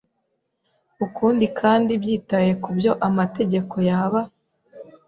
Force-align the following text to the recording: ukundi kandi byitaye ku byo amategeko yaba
ukundi 1.05 1.45
kandi 1.59 1.91
byitaye 2.01 2.51
ku 2.63 2.69
byo 2.77 2.91
amategeko 3.07 3.75
yaba 3.89 4.21